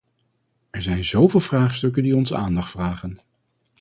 Er 0.69 0.81
zijn 0.81 1.05
zoveel 1.05 1.39
vraagstukken 1.39 2.03
die 2.03 2.15
onze 2.15 2.35
aandacht 2.35 2.71
vragen. 2.71 3.19